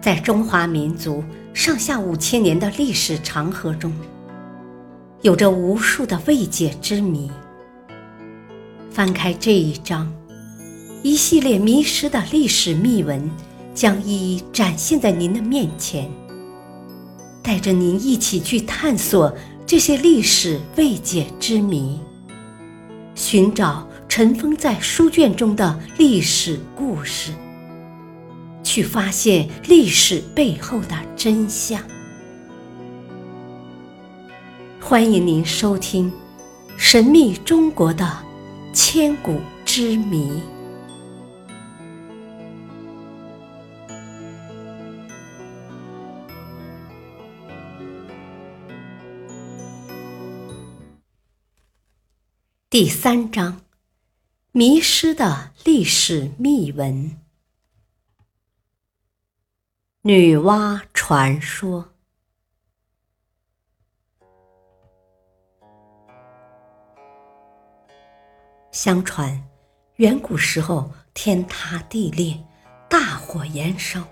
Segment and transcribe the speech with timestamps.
[0.00, 3.92] 在中华民族上下五千年的历史长河中，
[5.22, 7.30] 有着无数的未解之谜。
[8.90, 10.12] 翻开这一章，
[11.02, 13.28] 一系列迷失的历史秘闻
[13.74, 16.08] 将一一展现在您的面前，
[17.42, 19.34] 带着您一起去探索
[19.66, 21.98] 这些历史未解之谜，
[23.16, 27.32] 寻找尘封在书卷中的历史故事。
[28.68, 31.82] 去发现历史背后的真相。
[34.78, 36.12] 欢迎您收听
[36.76, 38.22] 《神秘中国的
[38.74, 40.30] 千古之谜》
[52.68, 53.62] 第三章：
[54.52, 57.27] 迷失的历史秘闻。
[60.08, 61.86] 女娲传说。
[68.72, 69.46] 相传，
[69.96, 72.42] 远古时候天塌地裂，
[72.88, 74.02] 大火燃烧，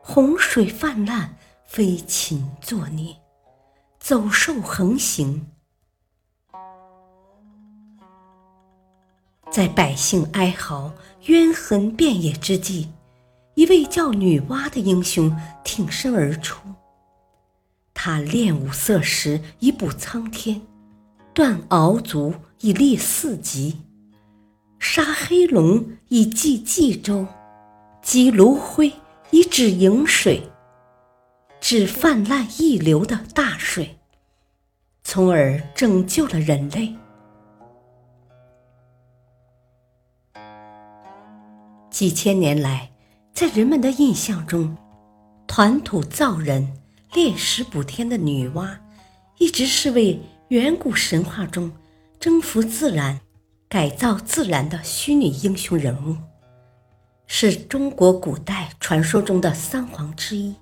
[0.00, 3.14] 洪水泛滥，飞禽作孽，
[3.98, 5.46] 走兽横行。
[9.50, 10.90] 在百姓哀嚎、
[11.26, 12.93] 冤魂遍野之际。
[13.54, 16.60] 一位叫女娲的英雄挺身而出，
[17.94, 20.60] 他练五色石以补苍天，
[21.32, 23.80] 断鳌足以立四极，
[24.80, 27.26] 杀黑龙以济冀州，
[28.02, 28.92] 击芦灰
[29.30, 30.42] 以止盈水，
[31.60, 33.98] 止泛滥溢流的大水，
[35.04, 36.92] 从而拯救了人类。
[41.88, 42.93] 几千年来。
[43.34, 44.76] 在人们的印象中，
[45.48, 46.72] 团土造人、
[47.14, 48.78] 炼石补天的女娲，
[49.38, 51.72] 一直是为远古神话中
[52.20, 53.18] 征服自然、
[53.68, 56.16] 改造自然的虚拟英雄人物，
[57.26, 60.54] 是中国古代传说中的三皇之一。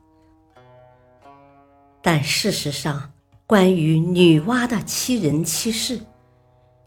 [2.00, 3.12] 但事实上，
[3.46, 6.00] 关于女娲的七人七事，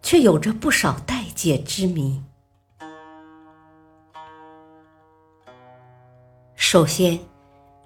[0.02, 2.24] 却有着不少待解之谜。
[6.68, 7.20] 首先，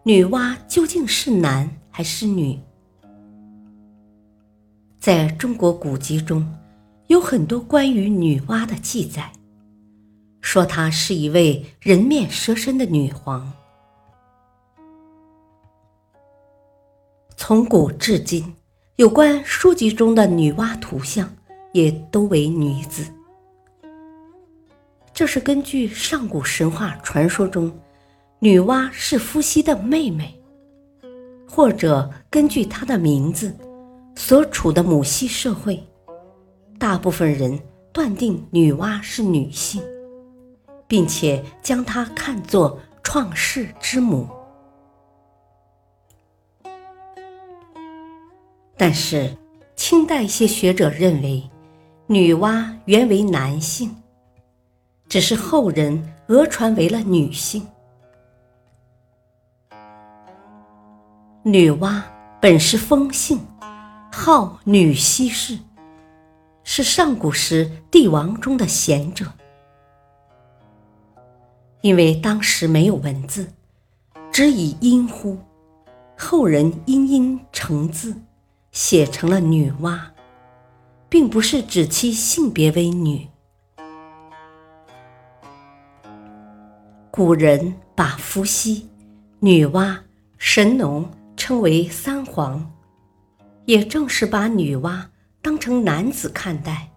[0.04, 2.58] 女娲究竟是男还是女？
[4.98, 6.50] 在中国古籍中，
[7.08, 9.34] 有很多关于女娲的记载，
[10.40, 13.52] 说她是一位人面蛇身的女皇。
[17.36, 18.56] 从古至今，
[18.96, 21.30] 有关书籍中的女娲图像
[21.74, 23.04] 也都为女子，
[25.14, 27.70] 这是根据上古神话传说中。
[28.42, 30.34] 女娲是伏羲的妹妹，
[31.46, 33.54] 或者根据她的名字，
[34.16, 35.84] 所处的母系社会，
[36.78, 37.60] 大部分人
[37.92, 39.84] 断定女娲是女性，
[40.88, 44.26] 并且将她看作创世之母。
[48.78, 49.36] 但是，
[49.76, 51.44] 清代一些学者认为，
[52.08, 53.94] 女娲原为男性，
[55.10, 57.68] 只是后人讹传为了女性。
[61.44, 62.02] 女娲
[62.42, 63.40] 本是风姓，
[64.12, 65.58] 号女西氏，
[66.66, 69.26] 是上古时帝王中的贤者。
[71.80, 73.48] 因为当时没有文字，
[74.34, 75.38] 只以音呼，
[76.18, 78.14] 后人音音成字，
[78.74, 79.98] 写成了女娲，
[81.08, 83.26] 并不是指其性别为女。
[87.10, 88.90] 古人把伏羲、
[89.40, 89.98] 女娲、
[90.38, 91.10] 神农。
[91.50, 92.72] 称为三皇，
[93.66, 95.06] 也正是把女娲
[95.42, 96.92] 当成男子看待。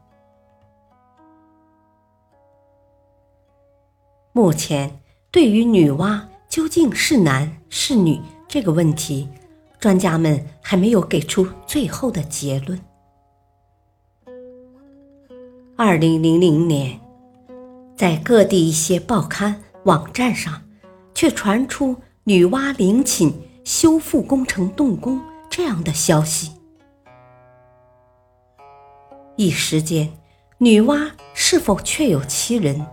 [4.34, 5.00] 目前，
[5.30, 9.26] 对于女娲究竟是男是女这个问题，
[9.80, 12.78] 专家们还没有给出最后的结论。
[15.78, 17.00] 二零零零年，
[17.96, 20.60] 在各地一些报刊网站上，
[21.14, 23.32] 却传出女娲陵寝。
[23.64, 26.52] 修复工程动工这样的消息，
[29.36, 30.12] 一时间，
[30.58, 32.84] 女娲是否确有其人？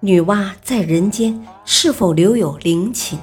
[0.00, 3.18] 女娲在人间是否留有陵寝？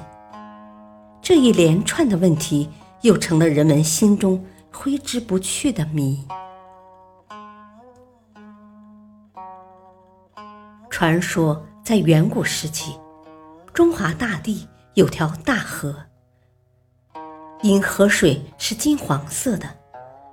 [1.20, 2.70] 这一连串的问题，
[3.00, 6.24] 又成了人们心中挥之不去的谜。
[10.88, 12.96] 传说在远古时期，
[13.72, 14.68] 中华大地。
[14.94, 15.92] 有条大河，
[17.64, 19.66] 因河水是金黄色的，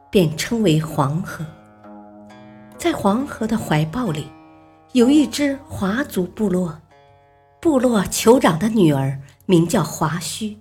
[0.09, 1.45] 便称为黄河。
[2.77, 4.29] 在黄河的怀抱里，
[4.91, 6.77] 有一支华族部落，
[7.61, 10.57] 部落酋长的女儿名叫华胥。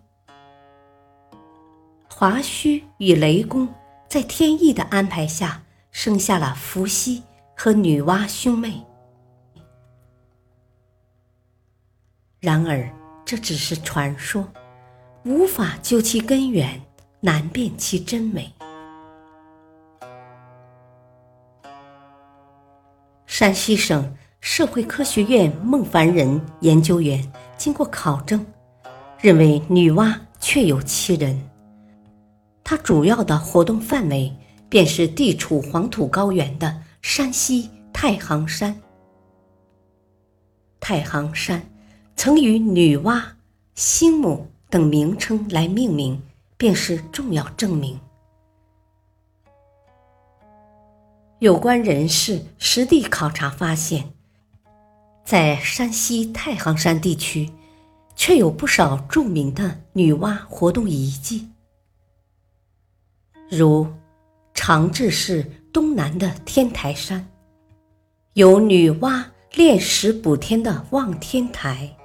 [2.09, 3.69] 华胥与雷公
[4.09, 7.25] 在天意的安排下，生下了伏羲
[7.57, 8.81] 和女娲兄妹。
[12.39, 12.89] 然而，
[13.25, 14.47] 这只是传说，
[15.25, 16.81] 无法究其根源，
[17.21, 18.51] 难辨其真伪。
[23.27, 28.45] 山西省社会科学院孟凡仁研究员经过考证，
[29.21, 31.39] 认为女娲确有其人。
[32.65, 34.35] 它主要的活动范围
[34.71, 38.75] 便是地处黄土高原的山西太行山。
[40.81, 41.63] 太行山
[42.17, 43.23] 曾与女娲、
[43.75, 46.23] 星母等名称来命名，
[46.57, 48.01] 便是重要证明。
[51.41, 54.13] 有关人士实地考察发现，
[55.25, 57.51] 在山西太行山地区，
[58.15, 61.49] 却有不少著名的女娲活动遗迹。
[63.51, 63.87] 如
[64.55, 67.27] 长治市东南的天台山，
[68.35, 69.25] 有女娲
[69.55, 71.97] 炼石补天的望天台；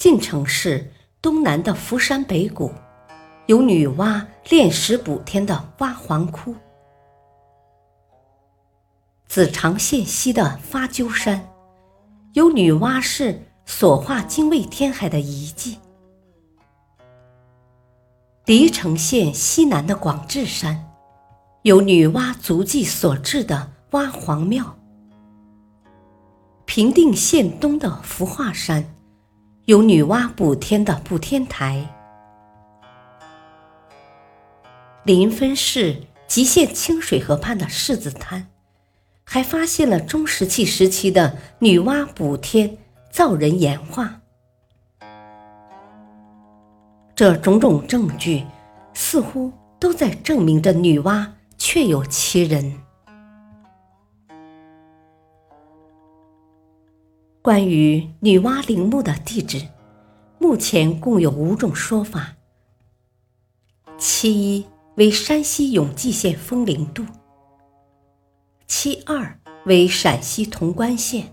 [0.00, 2.72] 晋城市东南的福山北谷，
[3.44, 6.54] 有女娲炼石补天的娲皇窟；
[9.28, 11.46] 子长县西的发鸠山，
[12.32, 15.78] 有女娲氏所化精卫天海的遗迹。
[18.46, 20.82] 黎城县西南的广智山，
[21.60, 24.64] 有女娲足迹所制的娲皇庙；
[26.64, 28.82] 平定县东的福化山，
[29.70, 31.86] 有女娲补天的补天台；
[35.04, 38.48] 临汾市吉县清水河畔的柿子滩，
[39.22, 42.78] 还发现了中石器时期的女娲补天
[43.12, 44.20] 造人岩画。
[47.14, 48.44] 这种种证据，
[48.92, 51.24] 似乎都在证明着女娲
[51.56, 52.74] 确有其人。
[57.42, 59.66] 关于女娲陵墓的地址，
[60.38, 62.36] 目前共有五种说法：
[63.96, 64.66] 其一
[64.96, 67.02] 为山西永济县丰陵渡；
[68.66, 71.24] 其二为陕西潼关县；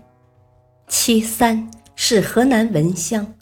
[0.86, 3.34] 其三是河南文乡。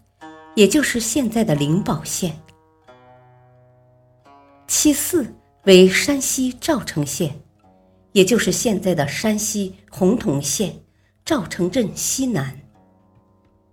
[0.57, 2.41] 也就是现在的灵宝县，
[4.67, 5.35] 其四
[5.65, 7.39] 为山西赵城县，
[8.13, 10.75] 也就是现在的山西洪洞县。
[11.27, 12.57] 赵城镇西南，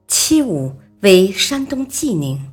[0.08, 2.52] 其五为山东济宁。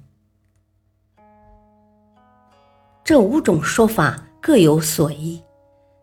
[3.02, 5.42] 这五种说法各有所依，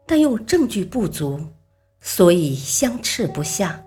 [0.07, 1.39] 但又证据不足，
[1.99, 3.79] 所以相斥不下。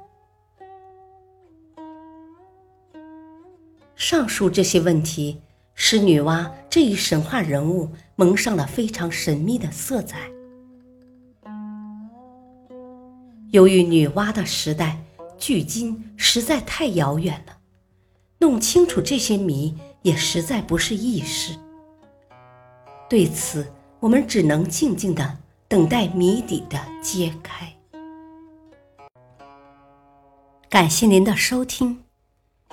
[3.96, 5.42] 上述这些问题，
[5.74, 10.30] 使女娲这一神话人物蒙上了非常神秘的色彩。
[13.50, 14.96] 由于女娲的时代
[15.36, 17.56] 距今实在太遥远了，
[18.38, 21.56] 弄清楚这些谜也实在不是易事。
[23.08, 23.66] 对此，
[23.98, 27.74] 我们只能静静的等待谜底的揭开。
[30.68, 32.04] 感谢您的收听，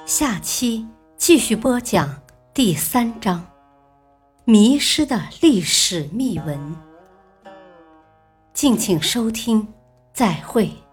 [0.05, 0.85] 下期。
[1.17, 2.21] 继续播讲
[2.53, 3.43] 第三章：
[4.45, 6.75] 迷失的历史秘闻。
[8.53, 9.67] 敬请收听，
[10.17, 10.86] 再会。